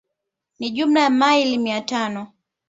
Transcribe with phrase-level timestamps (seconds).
[0.59, 2.27] Ni jumla ya maili mia tano